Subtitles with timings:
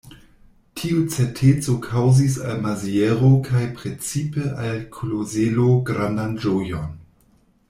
[0.79, 6.95] Tiu certeco kaŭzis al Maziero kaj precipe al Klozelo grandan ĝojon.